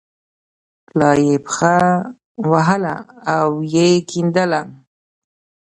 لا 0.99 1.11
یې 1.27 1.35
پښه 1.45 1.75
وهله 2.51 2.95
او 3.35 3.47
یې 3.73 3.87
کیندله. 4.09 4.61